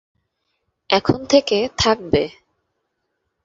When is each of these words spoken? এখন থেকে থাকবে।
এখন 0.89 1.19
থেকে 1.25 1.57
থাকবে। 1.77 2.23